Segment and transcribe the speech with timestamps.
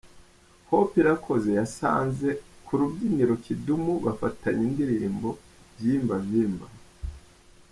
[0.69, 2.27] Hope Irakoze yasanze
[2.65, 6.71] ku rubyiniro Kidum bafatanya indirimbo 'Vimba Vimba'.